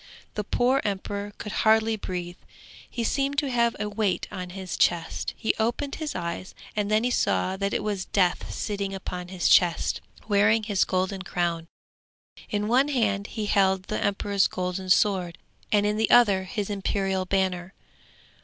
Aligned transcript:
The 0.33 0.43
poor 0.43 0.81
emperor 0.83 1.31
could 1.37 1.51
hardly 1.51 1.95
breathe, 1.95 2.37
he 2.89 3.03
seemed 3.03 3.37
to 3.37 3.51
have 3.51 3.75
a 3.79 3.87
weight 3.87 4.27
on 4.31 4.49
his 4.49 4.75
chest, 4.75 5.35
he 5.37 5.53
opened 5.59 5.93
his 6.01 6.15
eyes, 6.15 6.55
and 6.75 6.89
then 6.89 7.03
he 7.03 7.11
saw 7.11 7.55
that 7.57 7.71
it 7.71 7.83
was 7.83 8.05
Death 8.05 8.51
sitting 8.51 8.95
upon 8.95 9.27
his 9.27 9.47
chest, 9.47 10.01
wearing 10.27 10.63
his 10.63 10.85
golden 10.85 11.21
crown. 11.21 11.67
In 12.49 12.67
one 12.67 12.87
hand 12.87 13.27
he 13.27 13.45
held 13.45 13.83
the 13.83 14.03
emperor's 14.03 14.47
golden 14.47 14.89
sword, 14.89 15.37
and 15.71 15.85
in 15.85 15.97
the 15.97 16.09
other 16.09 16.45
his 16.45 16.71
imperial 16.71 17.25
banner. 17.25 17.75